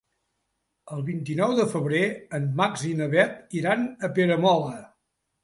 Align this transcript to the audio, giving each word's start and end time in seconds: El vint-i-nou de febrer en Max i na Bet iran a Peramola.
El 0.95 1.03
vint-i-nou 1.09 1.53
de 1.59 1.65
febrer 1.73 2.01
en 2.39 2.49
Max 2.63 2.87
i 2.93 2.95
na 3.03 3.09
Bet 3.13 3.55
iran 3.61 3.87
a 4.09 4.13
Peramola. 4.19 4.75